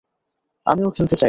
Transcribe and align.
আমিও 0.65 0.89
খেলতে 0.89 1.11
চাই। 1.11 1.19